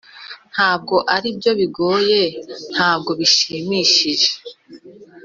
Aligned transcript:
ntabwo 0.53 0.95
aribyo 1.15 1.51
bigoyentabwo 1.59 3.11
bishimishije. 3.19 4.29